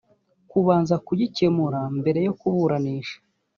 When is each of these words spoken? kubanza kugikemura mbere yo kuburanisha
kubanza 0.51 0.95
kugikemura 1.05 1.79
mbere 1.99 2.19
yo 2.27 2.33
kuburanisha 2.39 3.17